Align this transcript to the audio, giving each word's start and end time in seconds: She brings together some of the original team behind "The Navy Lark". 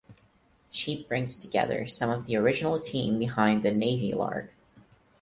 She 0.71 1.03
brings 1.03 1.39
together 1.39 1.85
some 1.85 2.09
of 2.09 2.25
the 2.25 2.35
original 2.35 2.79
team 2.79 3.19
behind 3.19 3.61
"The 3.61 3.71
Navy 3.71 4.15
Lark". 4.15 4.51